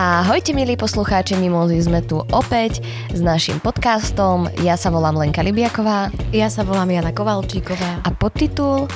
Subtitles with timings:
[0.00, 2.80] Ahojte milí poslucháči, Mimozy sme tu opäť
[3.12, 4.48] s našim podcastom.
[4.64, 6.08] Ja sa volám Lenka Libiaková.
[6.32, 8.00] Ja sa volám Jana Kovalčíková.
[8.00, 8.88] A podtitul?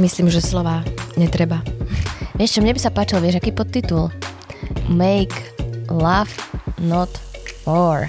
[0.00, 0.80] Myslím, že slova
[1.20, 1.60] netreba.
[2.40, 4.08] Vieš čo, mne by sa páčil, vieš, aký podtitul?
[4.88, 5.36] Make
[5.92, 6.32] love
[6.80, 7.12] not
[7.68, 8.08] war.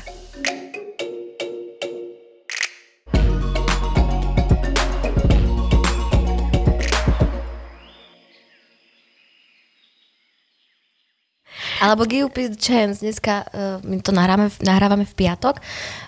[11.81, 13.01] Alebo Give Peace Chance.
[13.01, 15.63] Dneska uh, my to nahrávame, nahrávame v piatok.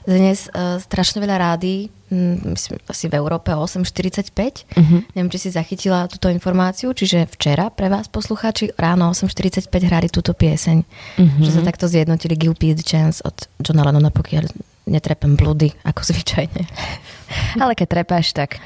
[0.06, 4.30] Dnes uh, strašne veľa rády, hm, myslím asi v Európe 8.45.
[4.76, 5.02] Uh-huh.
[5.18, 6.94] Neviem, či si zachytila túto informáciu.
[6.94, 10.78] Čiže včera pre vás poslucháči ráno 8.45 hrali túto pieseň.
[10.84, 11.42] Uh-huh.
[11.42, 16.62] Že sa takto zjednotili Give Peace Chance od Johna Lennona, pokiaľ netrepem blúdy, ako zvyčajne.
[17.62, 18.62] Ale keď trepáš, tak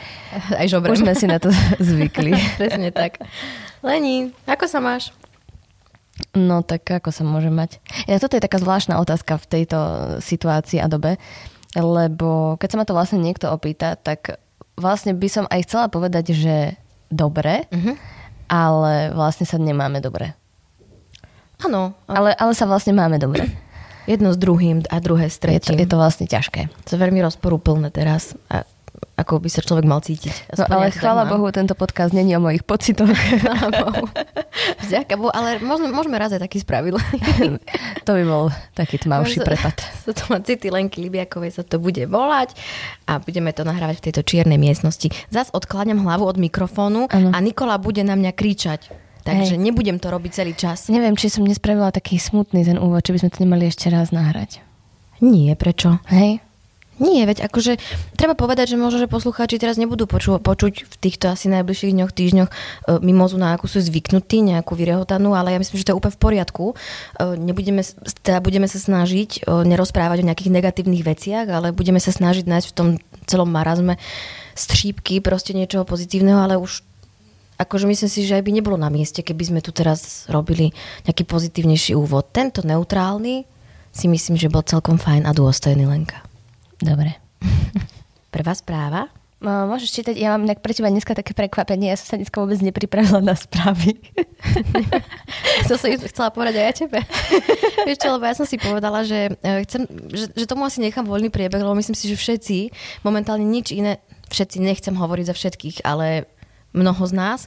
[0.52, 0.92] aj žobrem.
[0.92, 1.48] Už sme si na to
[1.88, 2.36] zvykli.
[2.60, 3.24] Presne tak.
[3.80, 5.16] Lení, ako sa máš?
[6.36, 7.80] No tak ako sa môže mať?
[8.06, 9.80] Ja, toto je taká zvláštna otázka v tejto
[10.20, 11.16] situácii a dobe,
[11.74, 14.40] lebo keď sa ma to vlastne niekto opýta, tak
[14.80, 16.80] vlastne by som aj chcela povedať, že
[17.12, 17.96] dobre, uh-huh.
[18.48, 20.34] ale vlastne sa nemáme dobre.
[21.60, 21.92] Áno.
[22.08, 23.44] Ale, ale sa vlastne máme dobre.
[24.08, 25.76] Jedno s druhým a druhé s tretím.
[25.76, 26.72] Je to, je to vlastne ťažké.
[26.72, 28.34] To je veľmi rozporúplné teraz.
[28.48, 28.64] A
[29.20, 30.56] ako by sa človek mal cítiť.
[30.56, 33.12] No, ale chvála Bohu, tento podcast není o mojich pocitoch.
[33.84, 34.08] Bohu.
[34.88, 36.92] Vďaka Bohu, ale môžeme, môžeme raz aj taký spraviť.
[38.08, 39.76] to by bol taký tmavší prepad.
[40.08, 42.56] Sa to má city Lenky Libiakovej sa to bude volať
[43.12, 45.12] a budeme to nahrávať v tejto čiernej miestnosti.
[45.28, 47.30] Zas odkláňam hlavu od mikrofónu ano.
[47.36, 48.92] a Nikola bude na mňa kričať.
[49.20, 49.62] Takže Hej.
[49.62, 50.88] nebudem to robiť celý čas.
[50.88, 54.10] Neviem, či som nespravila taký smutný ten úvod, či by sme to nemali ešte raz
[54.16, 54.64] nahrať.
[55.20, 56.00] Nie, prečo?
[56.08, 56.40] Hej.
[57.00, 57.80] Nie, veď akože
[58.20, 62.12] treba povedať, že možno, že poslucháči teraz nebudú poču, počuť v týchto asi najbližších dňoch,
[62.12, 62.54] týždňoch e,
[63.00, 66.24] mimozu, na akú sú zvyknutí, nejakú vyrehotanú, ale ja myslím, že to je úplne v
[66.24, 66.66] poriadku.
[66.72, 66.76] E,
[67.40, 67.88] nebudeme,
[68.20, 72.68] teda budeme sa snažiť e, nerozprávať o nejakých negatívnych veciach, ale budeme sa snažiť nájsť
[72.68, 72.88] v tom
[73.32, 73.96] celom marazme
[74.60, 76.84] střípky proste niečoho pozitívneho, ale už
[77.60, 80.76] akože myslím si, že aj by nebolo na mieste, keby sme tu teraz robili
[81.08, 82.32] nejaký pozitívnejší úvod.
[82.36, 83.44] Tento neutrálny
[83.92, 86.29] si myslím, že bol celkom fajn a dôstojný Lenka.
[86.80, 87.16] Dobre.
[88.36, 89.12] Prvá správa?
[89.40, 92.60] No, môžeš čítať, ja mám pre teba dneska také prekvapenie, ja som sa dneska vôbec
[92.60, 93.96] nepripravila na správy.
[95.72, 97.00] to som chcela povedať aj ja tebe.
[97.88, 101.08] Vieš čo, lebo ja som si povedala, že, e, chcem, že, že tomu asi nechám
[101.08, 102.58] voľný priebeh, lebo myslím si, že všetci,
[103.08, 106.28] momentálne nič iné, všetci, nechcem hovoriť za všetkých, ale
[106.76, 107.40] mnoho z nás,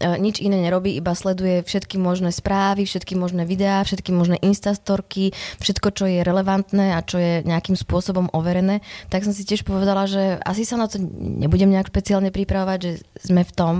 [0.00, 5.88] nič iné nerobí, iba sleduje všetky možné správy, všetky možné videá, všetky možné instastorky, všetko,
[5.92, 8.80] čo je relevantné a čo je nejakým spôsobom overené,
[9.12, 12.92] tak som si tiež povedala, že asi sa na to nebudem nejak špeciálne pripravovať, že
[13.20, 13.74] sme v tom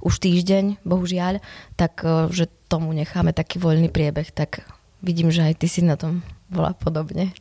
[0.00, 1.42] už týždeň, bohužiaľ,
[1.74, 4.62] tak e, že tomu necháme taký voľný priebeh, tak
[5.02, 7.34] vidím, že aj ty si na tom bola podobne.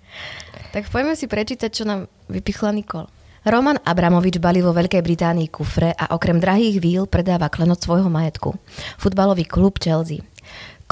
[0.74, 3.06] Tak poďme si prečítať, čo nám vypichla Nikol.
[3.44, 8.56] Roman Abramovič balí vo Veľkej Británii kufre a okrem drahých víl predáva klenot svojho majetku.
[8.96, 10.24] Futbalový klub Chelsea.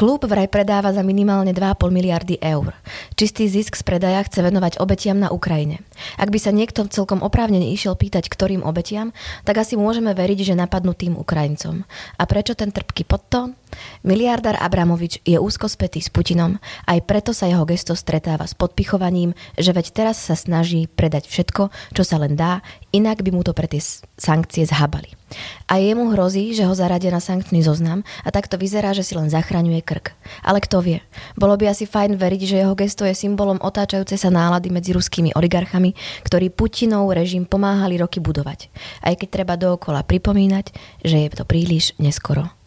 [0.01, 2.73] Klub vraj predáva za minimálne 2,5 miliardy eur.
[3.13, 5.85] Čistý zisk z predaja chce venovať obetiam na Ukrajine.
[6.17, 9.13] Ak by sa niekto celkom oprávnene išiel pýtať, ktorým obetiam,
[9.45, 11.85] tak asi môžeme veriť, že napadnutým Ukrajincom.
[12.17, 13.53] A prečo ten trpký podtón?
[14.01, 16.57] Miliardár Abramovič je úzko spätý s Putinom,
[16.89, 21.69] aj preto sa jeho gesto stretáva s podpichovaním, že veď teraz sa snaží predať všetko,
[21.93, 23.85] čo sa len dá, inak by mu to pre tie
[24.17, 25.20] sankcie zhabali.
[25.67, 29.31] A jemu hrozí, že ho zaradia na sankčný zoznam a takto vyzerá, že si len
[29.31, 30.13] zachraňuje krk.
[30.45, 30.99] Ale kto vie,
[31.35, 35.33] bolo by asi fajn veriť, že jeho gesto je symbolom otáčajúcej sa nálady medzi ruskými
[35.33, 38.69] oligarchami, ktorí Putinov režim pomáhali roky budovať.
[39.01, 42.60] Aj keď treba dookola pripomínať, že je to príliš neskoro.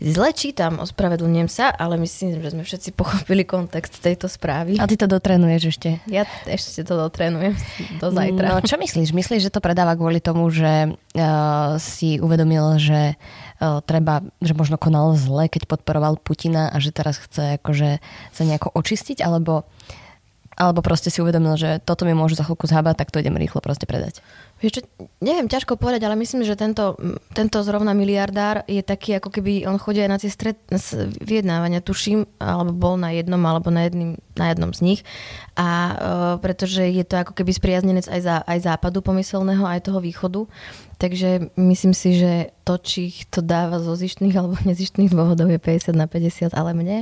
[0.00, 4.80] Zle čítam, ospravedlňujem sa, ale myslím, že sme všetci pochopili kontext tejto správy.
[4.80, 6.00] A ty to dotrenuješ ešte?
[6.08, 7.52] Ja ešte to dotrenujem
[8.00, 8.56] do zajtra.
[8.56, 9.12] No čo myslíš?
[9.12, 13.20] Myslíš, že to predáva kvôli tomu, že uh, si uvedomil, že
[13.60, 18.00] uh, treba, že možno konal zle, keď podporoval Putina a že teraz chce akože
[18.32, 19.68] sa nejako očistiť, alebo
[20.60, 23.64] alebo proste si uvedomil, že toto mi môže za chvíľku zhábať, tak to idem rýchlo
[23.64, 24.20] proste predať.
[24.60, 24.82] Vieš čo,
[25.24, 26.92] neviem, ťažko povedať, ale myslím, že tento,
[27.32, 30.60] tento zrovna miliardár je taký, ako keby on chodí aj na tie stred,
[31.24, 35.00] vyjednávania, tuším, alebo bol na jednom, alebo na, jedným, na jednom z nich.
[35.56, 35.96] A uh,
[36.44, 40.44] pretože je to ako keby spriaznenec aj, za, aj západu pomyselného, aj toho východu.
[41.00, 45.96] Takže myslím si, že to, či to dáva zo zištných alebo nezištných dôvodov je 50
[45.96, 46.98] na 50, ale mne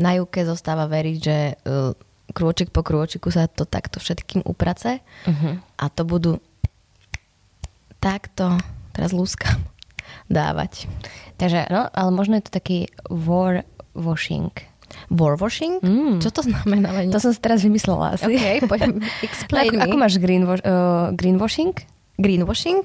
[0.00, 1.36] na júke zostáva veriť, že
[1.68, 1.92] uh,
[2.32, 5.60] krôčik po krôčiku sa to takto všetkým uprace uh-huh.
[5.60, 6.40] a to budú
[8.04, 8.60] takto,
[8.92, 9.56] teraz lúskam,
[10.28, 10.84] dávať.
[11.40, 12.78] Takže, no, ale možno je to taký
[13.08, 13.64] war
[13.96, 14.52] washing.
[15.08, 15.80] warwashing?
[15.80, 16.20] Mm.
[16.20, 16.92] Čo to znamená?
[17.14, 18.28] To som si teraz vymyslela asi.
[18.28, 19.84] OK, poďme, explain ako, me.
[19.88, 21.72] ako máš greenwash, uh, greenwashing?
[22.20, 22.84] Greenwashing?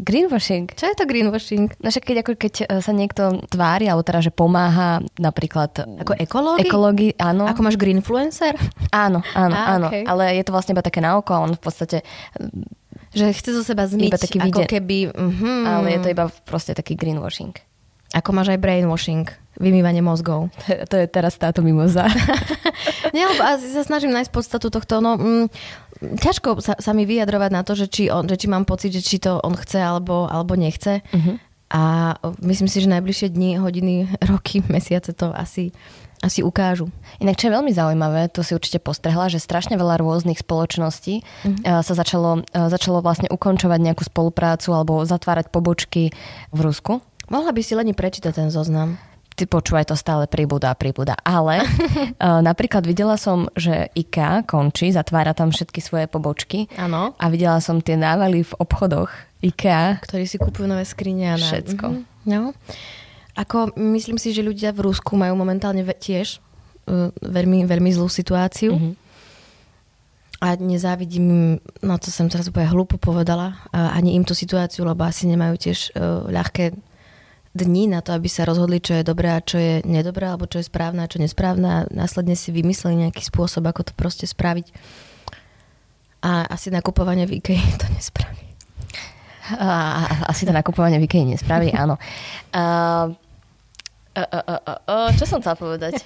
[0.00, 0.72] Greenwashing.
[0.72, 1.68] Čo je to greenwashing?
[1.84, 5.76] No však keď, ako keď e, sa niekto tvári, alebo teda, že pomáha napríklad...
[5.76, 6.64] Ako ekológi?
[6.64, 7.44] Ekológi, áno.
[7.44, 8.56] Ako máš greenfluencer?
[8.96, 9.92] Áno, áno, Á, áno.
[9.92, 10.08] okej.
[10.08, 12.00] Ale je to vlastne iba také na oko a on v podstate...
[13.10, 14.96] Že chce zo seba zmyť, Iba taký ako vide- keby...
[15.10, 15.50] Mhm.
[15.66, 17.54] Ale je to iba proste taký greenwashing.
[18.10, 19.26] Ako máš aj brainwashing,
[19.62, 20.50] vymývanie mozgov.
[20.66, 22.10] To je teraz táto mimoza.
[23.14, 24.98] Nie, lebo asi sa snažím nájsť podstatu tohto.
[24.98, 25.46] No, mm,
[26.18, 28.98] ťažko sa, sa mi vyjadrovať na to, že či, on, že či mám pocit, že
[28.98, 31.06] či to on chce alebo, alebo nechce.
[31.14, 31.38] Mhm.
[31.70, 31.82] A
[32.42, 35.70] myslím si, že najbližšie dni, hodiny, roky, mesiace to asi,
[36.20, 36.92] asi ukážu.
[37.16, 41.64] Inak čo je veľmi zaujímavé, to si určite postrehla, že strašne veľa rôznych spoločností Mhm.
[41.64, 46.12] uh, sa začalo, uh, začalo vlastne ukončovať nejakú spoluprácu alebo zatvárať pobočky
[46.52, 47.00] v Rusku.
[47.30, 49.00] Mohla by si len prečítať ten zoznam.
[49.30, 51.16] Ty počúvaj, to stále pribúda a pribúda.
[51.24, 56.68] Ale uh, napríklad videla som, že IKEA končí, zatvára tam všetky svoje pobočky.
[56.76, 57.16] Áno.
[57.16, 59.08] A videla som tie návaly v obchodoch
[59.40, 59.96] IKEA.
[60.04, 61.32] Ktorí si kupujú nové skrine.
[61.32, 61.46] A na...
[61.48, 61.86] Všetko.
[61.88, 62.00] Mhm.
[62.28, 62.52] No.
[63.40, 66.44] Ako myslím si, že ľudia v Rusku majú momentálne tiež
[66.84, 68.76] uh, veľmi, veľmi zlú situáciu.
[68.76, 68.92] Mhm.
[70.40, 71.44] A nezávidím im,
[71.84, 75.56] no to som teraz úplne hlúpo povedala, uh, ani im tú situáciu, lebo asi nemajú
[75.56, 76.76] tiež uh, ľahké
[77.50, 80.62] dni na to, aby sa rozhodli, čo je dobré a čo je nedobré, alebo čo
[80.62, 84.70] je správne a čo nesprávne a následne si vymysleli nejaký spôsob, ako to proste spraviť.
[86.22, 88.44] A asi nakupovanie v IKEA to nespraví.
[89.50, 91.98] A, asi to nakupovanie v IKEA nespraví, áno.
[92.54, 93.10] A,
[94.14, 96.02] a, a, a, a, a, čo som chcela povedať?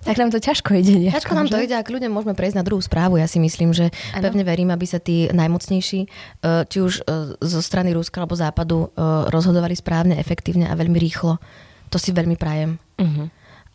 [0.00, 0.96] Tak nám to ťažko ide.
[0.96, 1.64] nejako, Ťažko nám to že?
[1.68, 3.20] ide, ak ľudia môžeme prejsť na druhú správu.
[3.20, 4.24] Ja si myslím, že Áno.
[4.24, 8.88] pevne verím, aby sa tí najmocnejší, eh, či už eh, zo strany Ruska alebo Západu,
[8.88, 11.36] eh, rozhodovali správne, efektívne a veľmi rýchlo.
[11.92, 12.80] To si veľmi prajem.
[12.96, 13.24] Mhm.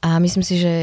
[0.02, 0.74] A myslím si, že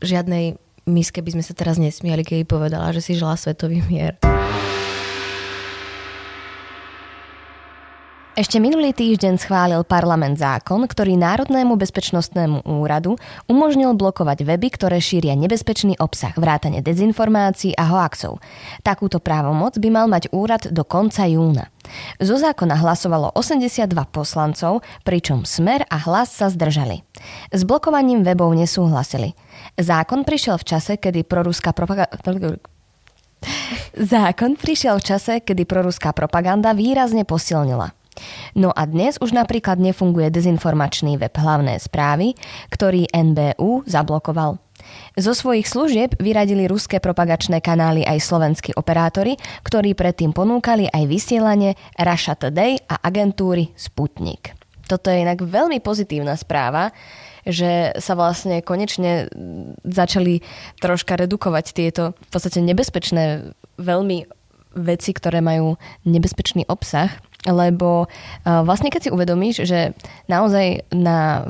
[0.00, 0.56] žiadnej
[0.88, 4.16] miske by sme sa teraz nesmiali, keď povedala, že si žela svetový mier.
[8.38, 13.18] Ešte minulý týždeň schválil parlament zákon, ktorý Národnému bezpečnostnému úradu
[13.50, 18.38] umožnil blokovať weby, ktoré šíria nebezpečný obsah, vrátane dezinformácií a hoaxov.
[18.86, 21.66] Takúto právomoc by mal mať úrad do konca júna.
[22.22, 27.02] Zo zákona hlasovalo 82 poslancov, pričom Smer a Hlas sa zdržali.
[27.50, 29.34] S blokovaním webov nesúhlasili.
[29.74, 32.14] Zákon prišiel v čase, kedy proruská propaganda...
[33.98, 37.97] Zákon prišiel v čase, kedy proruská propaganda výrazne posilnila.
[38.54, 42.34] No a dnes už napríklad nefunguje dezinformačný web hlavné správy,
[42.72, 44.58] ktorý NBU zablokoval.
[45.18, 49.34] Zo svojich služieb vyradili ruské propagačné kanály aj slovenskí operátori,
[49.66, 54.54] ktorí predtým ponúkali aj vysielanie Russia Today a agentúry Sputnik.
[54.88, 56.94] Toto je inak veľmi pozitívna správa,
[57.44, 59.28] že sa vlastne konečne
[59.84, 60.40] začali
[60.80, 64.18] troška redukovať tieto v podstate nebezpečné veľmi
[64.78, 65.76] veci, ktoré majú
[66.06, 67.10] nebezpečný obsah,
[67.48, 69.96] lebo uh, vlastne keď si uvedomíš, že
[70.28, 71.48] naozaj na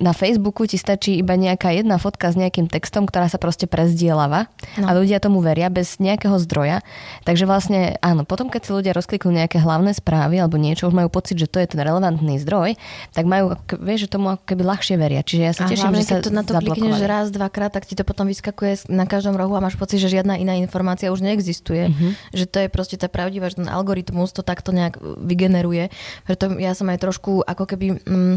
[0.00, 4.48] na Facebooku ti stačí iba nejaká jedna fotka s nejakým textom, ktorá sa proste prezdielava
[4.80, 4.88] no.
[4.88, 6.80] a ľudia tomu veria bez nejakého zdroja.
[7.28, 11.12] Takže vlastne áno, potom keď si ľudia rozkliknú nejaké hlavné správy alebo niečo, už majú
[11.12, 12.80] pocit, že to je ten relevantný zdroj,
[13.12, 15.20] tak majú, vieš, že tomu ako keby ľahšie veria.
[15.20, 17.84] Čiže ja sa A teším, hlavne, že sa to na to klikneš raz, dvakrát, tak
[17.84, 21.20] ti to potom vyskakuje na každom rohu a máš pocit, že žiadna iná informácia už
[21.20, 21.92] neexistuje.
[21.92, 22.08] Mhm.
[22.32, 25.92] Že to je proste tá pravdivá, že ten algoritmus to takto nejak vygeneruje.
[26.24, 28.36] Preto ja som aj trošku ako keby mm,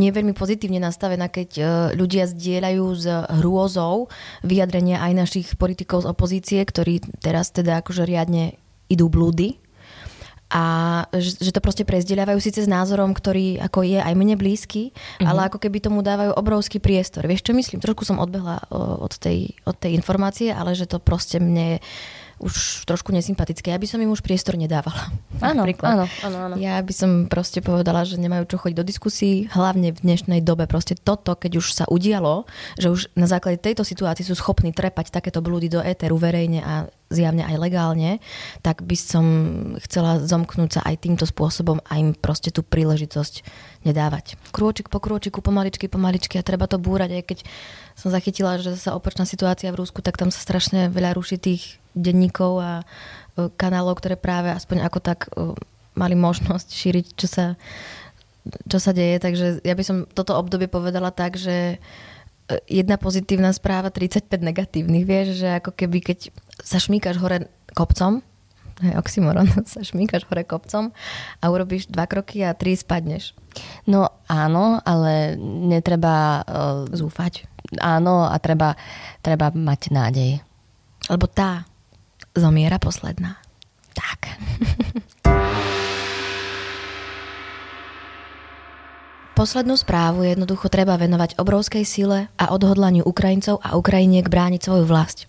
[0.00, 1.62] nie veľmi pozitívne nastavená, keď e,
[1.98, 3.06] ľudia zdieľajú s
[3.42, 4.12] hrôzou
[4.46, 9.62] vyjadrenia aj našich politikov z opozície, ktorí teraz teda akože riadne idú blúdy
[10.52, 10.64] a
[11.16, 15.24] že, že to proste prezdieľavajú síce s názorom, ktorý ako je aj mne blízky, mm-hmm.
[15.24, 17.24] ale ako keby tomu dávajú obrovský priestor.
[17.24, 17.80] Vieš čo myslím?
[17.80, 21.80] Trošku som odbehla o, od tej, od tej informácie, ale že to proste mne
[22.42, 23.70] už trošku nesympatické.
[23.70, 25.14] Ja by som im už priestor nedávala.
[25.38, 26.54] Áno, áno, áno, áno.
[26.58, 30.66] Ja by som proste povedala, že nemajú čo chodiť do diskusí, hlavne v dnešnej dobe.
[30.66, 32.44] Proste toto, keď už sa udialo,
[32.76, 36.74] že už na základe tejto situácie sú schopní trepať takéto blúdy do éteru verejne a
[37.12, 38.18] zjavne aj legálne,
[38.64, 39.24] tak by som
[39.84, 43.44] chcela zomknúť sa aj týmto spôsobom a im proste tú príležitosť
[43.84, 44.40] nedávať.
[44.50, 47.38] Krôčik po krôčiku, pomaličky, pomaličky a treba to búrať, aj keď
[47.92, 51.81] som zachytila, že sa opačná situácia v Rusku, tak tam sa strašne veľa ruší tých
[51.92, 52.84] denníkov a e,
[53.56, 55.56] kanálov, ktoré práve aspoň ako tak e,
[55.96, 57.44] mali možnosť šíriť, čo sa,
[58.68, 59.20] čo sa deje.
[59.20, 65.04] Takže ja by som toto obdobie povedala tak, že e, jedna pozitívna správa, 35 negatívnych.
[65.04, 68.24] Vieš, že ako keby keď sa šmíkaš hore kopcom,
[68.82, 70.90] Hej, oxymoron, sa šmíkaš hore kopcom
[71.38, 73.36] a urobíš dva kroky a tri spadneš.
[73.86, 76.42] No áno, ale netreba...
[76.42, 77.46] Uh, Zúfať.
[77.78, 78.74] Áno, a treba,
[79.22, 80.30] treba mať nádej.
[81.08, 81.68] Lebo tá
[82.36, 83.36] zomiera posledná.
[83.92, 84.20] Tak.
[89.32, 95.24] Poslednú správu jednoducho treba venovať obrovskej sile a odhodlaniu Ukrajincov a Ukrajiniek brániť svoju vlast.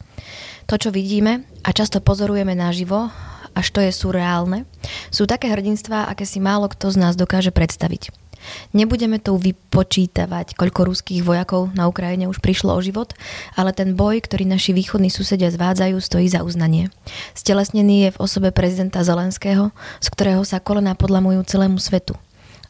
[0.68, 3.08] To, čo vidíme a často pozorujeme naživo,
[3.56, 4.68] až to je surreálne,
[5.08, 8.23] sú také hrdinstvá, aké si málo kto z nás dokáže predstaviť.
[8.72, 13.16] Nebudeme tu vypočítavať, koľko ruských vojakov na Ukrajine už prišlo o život,
[13.58, 16.94] ale ten boj, ktorý naši východní susedia zvádzajú, stojí za uznanie.
[17.34, 22.16] Stelesnený je v osobe prezidenta Zelenského, z ktorého sa kolena podlamujú celému svetu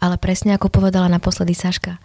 [0.03, 1.95] ale presne ako povedala naposledy Saška,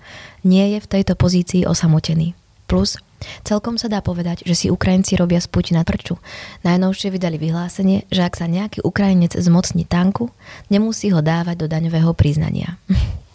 [0.46, 2.38] nie je v tejto pozícii osamotený.
[2.70, 2.94] Plus,
[3.42, 6.20] celkom sa dá povedať, že si Ukrajinci robia z Putina prču.
[6.62, 10.30] Najnovšie vydali vyhlásenie, že ak sa nejaký Ukrajinec zmocní tanku,
[10.70, 12.78] nemusí ho dávať do daňového priznania.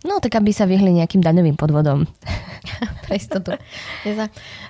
[0.00, 2.08] No, tak aby sa vyhli nejakým daňovým podvodom.
[3.04, 3.56] Pre istotu.
[4.04, 4.24] Ja sa,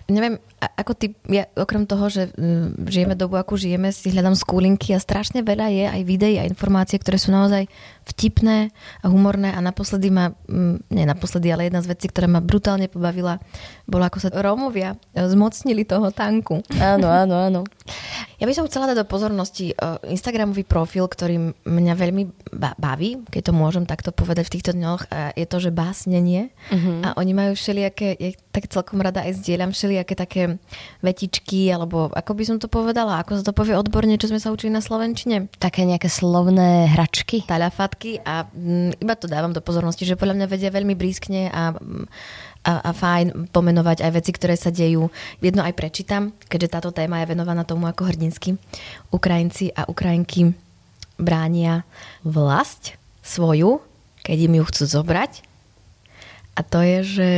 [0.07, 4.93] neviem, ako ty, ja okrem toho, že mm, žijeme dobu, ako žijeme, si hľadám skúlinky
[4.93, 7.67] a strašne veľa je aj videí a informácie, ktoré sú naozaj
[8.11, 12.43] vtipné a humorné a naposledy ma, mm, nie naposledy, ale jedna z vecí, ktorá ma
[12.43, 13.39] brutálne pobavila,
[13.87, 16.61] bola, ako sa Rómovia zmocnili toho tanku.
[16.77, 17.61] Áno, áno, áno.
[18.41, 22.25] Ja by som chcela dať do pozornosti uh, Instagramový profil, ktorý mňa veľmi
[22.81, 25.13] baví, keď to môžem takto povedať v týchto dňoch.
[25.37, 26.49] Je to, že básnenie.
[26.73, 27.05] Uh-huh.
[27.05, 30.43] A oni majú všelijaké, ja tak celkom rada aj zdieľam, všelijaké také
[31.01, 34.53] vetičky, alebo ako by som to povedala, ako sa to povie odborne, čo sme sa
[34.53, 35.49] učili na Slovenčine.
[35.57, 37.49] Také nejaké slovné hračky.
[37.49, 41.73] Taľafatky a mm, iba to dávam do pozornosti, že podľa mňa vedia veľmi blízkne a
[42.61, 45.09] a, a fajn pomenovať aj veci, ktoré sa dejú.
[45.41, 48.61] Jedno aj prečítam, keďže táto téma je venovaná tomu ako hrdinsky.
[49.09, 50.53] Ukrajinci a Ukrajinky
[51.17, 51.89] bránia
[52.21, 53.81] vlast svoju,
[54.21, 55.41] keď im ju chcú zobrať.
[56.53, 57.29] A to je, že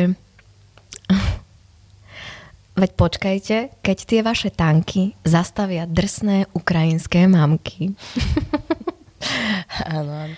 [2.76, 7.92] veď počkajte, keď tie vaše tanky zastavia drsné ukrajinské mamky.
[9.96, 10.36] Áno, áno.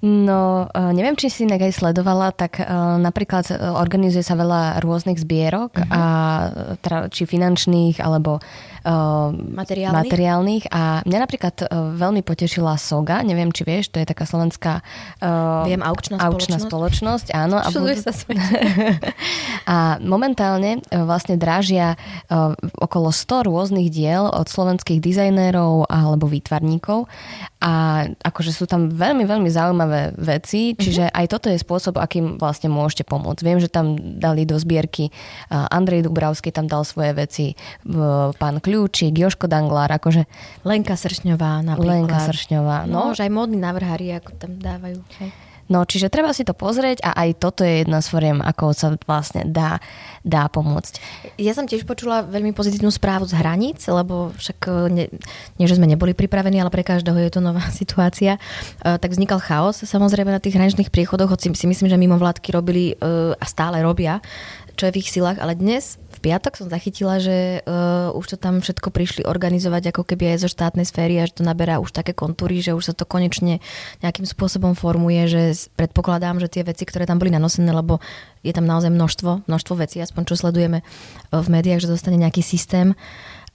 [0.00, 4.80] No, e, neviem, či si inak aj sledovala, tak uh, napríklad e, organizuje sa veľa
[4.80, 5.92] rôznych zbierok, uh-huh.
[5.92, 8.40] a, či finančných, alebo
[8.84, 9.98] uh, materiálnych.
[10.04, 10.64] materiálnych.
[10.72, 15.68] A mňa napríklad uh, veľmi potešila Soga, neviem, či vieš, to je taká slovenská uh,
[15.68, 17.28] Viem, aukčná, aukčná spoločnosť.
[17.28, 17.36] spoločnosť.
[17.36, 17.56] áno.
[17.60, 17.92] A, budú...
[18.00, 18.12] sa
[19.74, 21.96] a momentálne uh, vlastne drážia
[22.30, 27.10] uh, okolo 100 rôznych diel od slovenských dizajnérov alebo výtvarníkov
[27.60, 31.18] a akože sú tam veľmi, veľmi zaujímavé veci, čiže mm-hmm.
[31.22, 33.46] aj toto je spôsob, akým vlastne môžete pomôcť.
[33.46, 35.14] Viem, že tam dali do zbierky
[35.48, 37.46] Andrej Dubravský tam dal svoje veci,
[38.42, 40.26] pán Kľúčik, Joško Danglár, akože...
[40.66, 42.10] Lenka Sršňová napríklad.
[42.10, 43.14] Lenka Sršňová, no.
[43.14, 44.98] no že aj módni návrhári, ako tam dávajú.
[45.22, 45.49] Hej.
[45.70, 48.98] No, čiže treba si to pozrieť a aj toto je jedna z foriem, ako sa
[49.06, 49.78] vlastne dá,
[50.26, 50.98] dá pomôcť.
[51.38, 55.06] Ja som tiež počula veľmi pozitívnu správu z hraníc, lebo však e, nie,
[55.62, 58.34] nie že sme neboli pripravení, ale pre každého je to nová situácia.
[58.36, 62.50] E, tak vznikal chaos samozrejme na tých hraničných priechodoch, hoci si myslím, že mimo vládky
[62.50, 64.18] robili e, a stále robia
[64.80, 68.60] čo je v ich silách, ale dnes piatok som zachytila, že uh, už to tam
[68.60, 72.12] všetko prišli organizovať ako keby aj zo štátnej sféry a že to naberá už také
[72.12, 73.64] kontúry, že už sa to konečne
[74.04, 75.42] nejakým spôsobom formuje, že
[75.74, 77.98] predpokladám, že tie veci, ktoré tam boli nanosené, lebo
[78.44, 80.84] je tam naozaj množstvo, množstvo vecí, aspoň čo sledujeme
[81.32, 82.92] v médiách, že dostane nejaký systém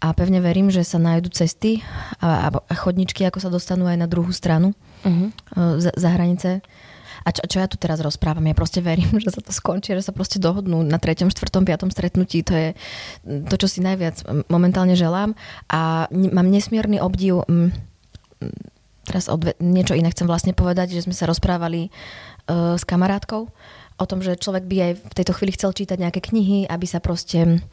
[0.04, 1.80] a pevne verím, že sa nájdú cesty
[2.20, 4.76] a, a chodničky, ako sa dostanú aj na druhú stranu
[5.08, 5.32] uh-huh.
[5.80, 6.60] za, za hranice
[7.26, 10.06] a čo, čo ja tu teraz rozprávam, ja proste verím, že sa to skončí, že
[10.06, 12.46] sa proste dohodnú na treťom, štvrtom, piatom stretnutí.
[12.46, 12.70] To je
[13.50, 15.34] to, čo si najviac momentálne želám.
[15.74, 17.42] A mám nesmierny obdiv
[19.06, 21.94] teraz odve- niečo iné chcem vlastne povedať, že sme sa rozprávali
[22.50, 23.48] uh, s kamarátkou
[23.96, 27.00] o tom, že človek by aj v tejto chvíli chcel čítať nejaké knihy, aby sa
[27.00, 27.64] proste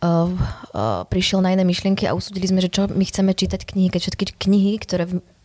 [0.00, 3.92] uh, uh, prišiel na iné myšlienky a usúdili sme, že čo my chceme čítať knihy,
[3.92, 5.04] keď všetky knihy, ktoré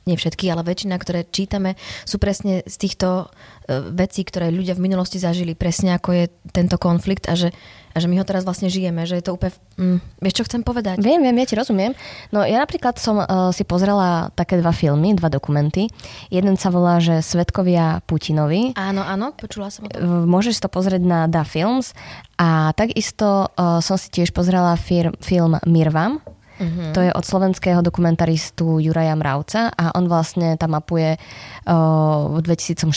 [0.09, 1.77] nie všetky, ale väčšina, ktoré čítame,
[2.09, 3.29] sú presne z týchto
[3.69, 7.53] e, vecí, ktoré ľudia v minulosti zažili, presne ako je tento konflikt a že,
[7.93, 9.53] a že my ho teraz vlastne žijeme, že je to úplne...
[9.77, 10.97] Mm, vieš, čo chcem povedať?
[10.97, 11.93] Viem, viem, ja ti rozumiem.
[12.33, 15.85] No ja napríklad som uh, si pozrela také dva filmy, dva dokumenty.
[16.33, 18.73] Jeden sa volá, že Svetkovia Putinovi.
[18.73, 20.25] Áno, áno, počula som o tom.
[20.25, 21.93] Môžeš to pozrieť na Da Films
[22.41, 26.25] a takisto uh, som si tiež pozrela fir- film Mirvam,
[26.61, 26.93] Uh-huh.
[26.93, 31.17] To je od slovenského dokumentaristu Juraja Mravca a on vlastne tam mapuje
[31.65, 32.93] v 2014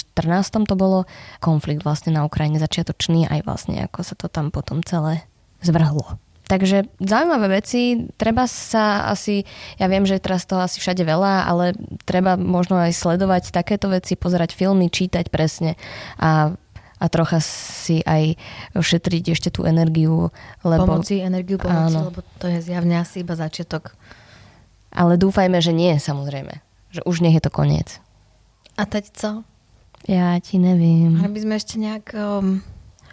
[0.68, 1.08] to bolo
[1.40, 5.24] konflikt vlastne na Ukrajine začiatočný aj vlastne ako sa to tam potom celé
[5.64, 6.20] zvrhlo.
[6.44, 9.48] Takže zaujímavé veci, treba sa asi,
[9.80, 11.72] ja viem, že teraz to asi všade veľa, ale
[12.04, 15.80] treba možno aj sledovať takéto veci, pozerať filmy, čítať presne
[16.20, 16.52] a,
[17.04, 18.40] a trocha si aj
[18.72, 20.32] šetriť ešte tú energiu.
[20.64, 22.08] Lebo, Pomoci, energiu pomoci, áno.
[22.08, 23.92] lebo to je zjavne asi iba začiatok.
[24.88, 26.64] Ale dúfajme, že nie, samozrejme.
[26.96, 28.00] Že už nech je to koniec.
[28.80, 29.30] A teď co?
[30.08, 31.20] Ja ti neviem.
[31.20, 32.16] Aby sme ešte nejak...
[32.16, 32.64] Um,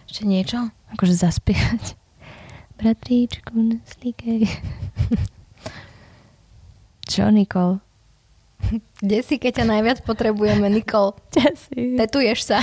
[0.08, 0.72] ešte niečo?
[0.96, 2.00] Akože zaspievať.
[2.80, 4.48] Bratríčku, slíkej.
[7.12, 7.84] Čo, Nikol?
[9.02, 11.18] Kde si, keď ťa najviac potrebujeme, Nikol?
[11.34, 11.78] Kde si?
[11.98, 12.62] Tetuješ sa.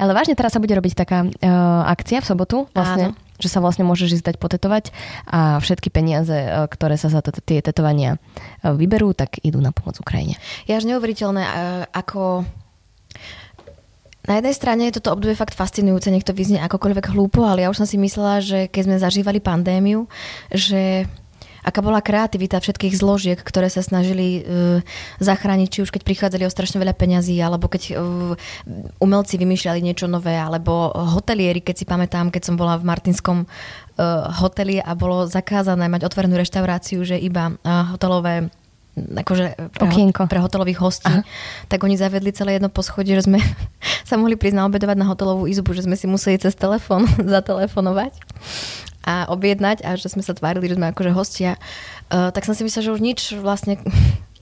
[0.00, 3.38] Ale vážne teraz sa bude robiť taká uh, akcia v sobotu, vlastne, Áno.
[3.40, 4.84] že sa vlastne môžeš ísť dať potetovať
[5.28, 9.72] a všetky peniaze, uh, ktoré sa za t- tie tetovania uh, vyberú, tak idú na
[9.72, 10.40] pomoc Ukrajine.
[10.64, 11.44] Je až neuveriteľné,
[11.92, 12.48] ako
[14.26, 17.70] na jednej strane je toto obdobie fakt fascinujúce, nech to vyznie akokoľvek hlúpo, ale ja
[17.70, 20.10] už som si myslela, že keď sme zažívali pandémiu,
[20.50, 21.06] že
[21.66, 24.78] aká bola kreativita všetkých zložiek, ktoré sa snažili uh,
[25.18, 28.38] zachrániť, či už keď prichádzali o strašne veľa peňazí, alebo keď uh,
[29.02, 34.30] umelci vymýšľali niečo nové, alebo hotelieri, keď si pamätám, keď som bola v Martinskom uh,
[34.38, 38.54] hoteli a bolo zakázané mať otvorenú reštauráciu, že iba hotelové
[38.96, 40.22] akože pre, Okienko.
[40.24, 41.22] pre hotelových hostí, Aha.
[41.68, 43.38] tak oni zavedli celé jedno poschodie, že sme
[44.08, 47.04] sa mohli prísť naobedovať na hotelovú izbu, že sme si museli cez telefón
[47.36, 48.16] zatelefonovať
[49.06, 51.60] a objednať a že sme sa tvárili, že sme akože hostia.
[52.10, 53.78] Uh, tak som si myslela, že už nič vlastne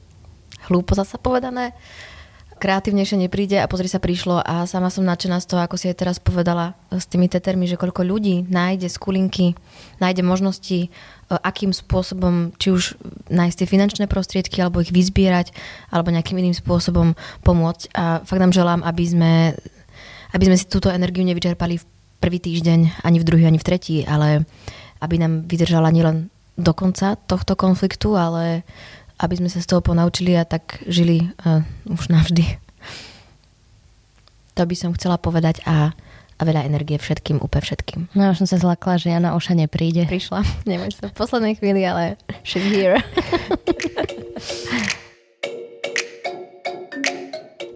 [0.70, 1.76] hlúpo zasa povedané
[2.64, 6.00] kreatívnejšie nepríde a pozri sa prišlo a sama som nadšená z toho, ako si aj
[6.00, 9.52] teraz povedala s tými tetermi, že koľko ľudí nájde skulinky,
[10.00, 10.88] nájde možnosti, e,
[11.28, 12.96] akým spôsobom, či už
[13.28, 15.52] nájsť tie finančné prostriedky, alebo ich vyzbierať,
[15.92, 17.12] alebo nejakým iným spôsobom
[17.44, 17.92] pomôcť.
[17.92, 19.32] A fakt nám želám, aby sme,
[20.32, 21.84] aby sme si túto energiu nevyčerpali v
[22.16, 24.48] prvý týždeň, ani v druhý, ani v tretí, ale
[25.04, 28.64] aby nám vydržala nielen do konca tohto konfliktu, ale
[29.18, 32.58] aby sme sa z toho ponaučili a tak žili uh, už navždy.
[34.54, 35.90] To by som chcela povedať a,
[36.38, 38.00] a veľa energie všetkým, úplne všetkým.
[38.14, 40.06] No už som sa zlakla, že Jana Oša nepríde.
[40.06, 42.14] Prišla, neviem sa v poslednej chvíli, ale
[42.46, 43.02] she's here.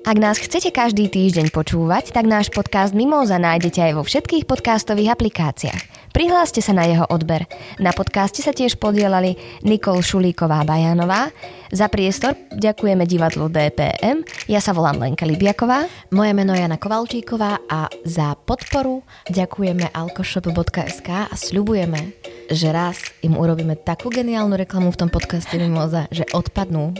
[0.08, 5.12] Ak nás chcete každý týždeň počúvať, tak náš podcast Mimoza nájdete aj vo všetkých podcastových
[5.12, 6.07] aplikáciách.
[6.18, 7.46] Prihláste sa na jeho odber.
[7.78, 11.30] Na podcaste sa tiež podielali Nikol Šulíková Bajanová.
[11.70, 14.26] Za priestor ďakujeme divadlu DPM.
[14.50, 15.86] Ja sa volám Lenka Libiaková.
[16.10, 22.18] Moje meno je Jana Kovalčíková a za podporu ďakujeme alkoshop.sk a sľubujeme,
[22.50, 26.98] že raz im urobíme takú geniálnu reklamu v tom podcaste Mimoza, že odpadnú.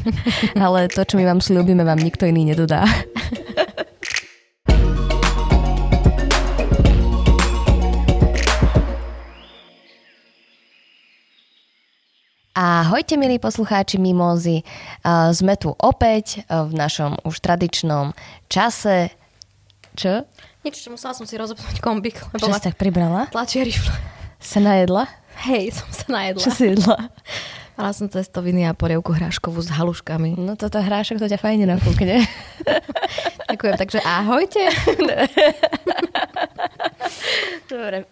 [0.56, 2.88] Ale to, čo my vám sľubíme, vám nikto iný nedodá.
[12.54, 14.62] Ahojte milí poslucháči Mimozy,
[15.34, 18.14] sme tu opäť v našom už tradičnom
[18.46, 19.10] čase.
[19.98, 20.22] Čo?
[20.62, 22.22] Nič, musela som si rozopnúť kombik.
[22.30, 23.26] Lebo Čo si tak pribrala?
[23.34, 23.90] Tlačia rifle.
[24.38, 25.10] Sa najedla?
[25.50, 26.42] Hej, som sa najedla.
[26.46, 27.10] Čo si jedla?
[27.74, 30.38] Mala som cestoviny a polievku hráškovú s haluškami.
[30.38, 32.22] No toto hrášok, to ťa fajne nafúkne.
[33.50, 34.62] Ďakujem, takže ahojte.
[37.74, 38.06] Dobre.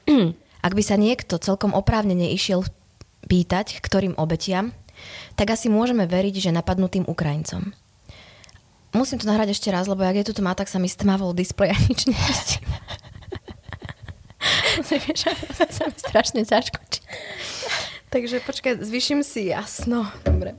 [0.67, 2.67] Ak by sa niekto celkom oprávnene išiel
[3.33, 4.77] pýtať, ktorým obetiam,
[5.41, 7.73] tak asi môžeme veriť, že napadnutým Ukrajincom.
[8.93, 11.73] Musím to nahrať ešte raz, lebo ak je tu má, tak sa mi stmavol displej
[11.73, 12.69] a nič nevidím.
[15.73, 16.77] sa mi strašne ťažko
[18.13, 20.05] Takže počkaj, zvyším si jasno.
[20.29, 20.53] Dobre.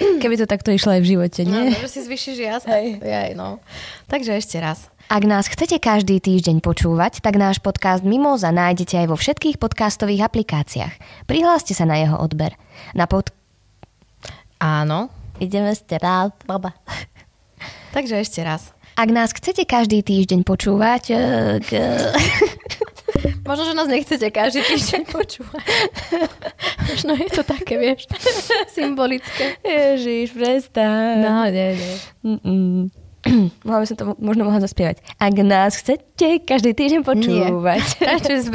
[0.00, 1.68] Keby to takto išlo aj v živote, nie?
[1.68, 2.72] No, že si zvyšíš jasno.
[2.72, 3.04] Hej.
[3.04, 3.60] Jaj, no.
[4.08, 4.88] Takže ešte raz.
[5.06, 10.26] Ak nás chcete každý týždeň počúvať, tak náš podcast Mimoza nájdete aj vo všetkých podcastových
[10.26, 10.98] aplikáciách.
[11.30, 12.58] Prihláste sa na jeho odber.
[12.90, 13.30] Na pod...
[14.58, 15.06] Áno.
[15.38, 16.74] Ideme ste rád, baba.
[17.94, 18.74] Takže ešte raz.
[18.98, 21.14] Ak nás chcete každý týždeň počúvať...
[21.62, 21.70] K...
[23.46, 25.66] Možno, že nás nechcete každý týždeň počúvať.
[26.82, 28.10] Možno je to také, vieš,
[28.74, 29.54] symbolické.
[29.62, 31.22] Ježiš, prestaň.
[31.22, 33.05] No, nie, nie.
[33.66, 35.02] mohla by som to možno mohla zaspievať.
[35.18, 37.82] Ak nás chcete každý týždeň počúvať.
[37.98, 38.48] Nie, radšej s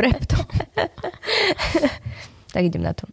[2.55, 3.11] tak idem na to.